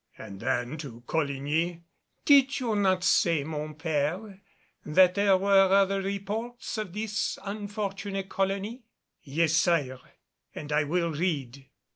And 0.17 0.39
then 0.39 0.79
to 0.79 1.01
Coligny, 1.01 1.83
"Did 2.25 2.59
you 2.59 2.75
not 2.75 3.03
say, 3.03 3.43
mon 3.43 3.75
père, 3.75 4.41
that 4.83 5.13
there 5.13 5.37
were 5.37 5.61
other 5.71 6.01
reports 6.01 6.79
of 6.79 6.91
this 6.93 7.37
unfortunate 7.43 8.27
colony?" 8.27 8.81
"Yes, 9.21 9.53
sire, 9.53 9.99
and 10.55 10.71
I 10.71 10.85
will 10.85 11.11
read." 11.11 11.69